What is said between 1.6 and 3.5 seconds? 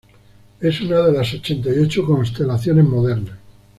y ocho constelaciones modernas.